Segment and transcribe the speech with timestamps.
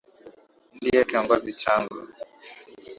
[0.75, 1.99] Ndiye Kiongozi changu.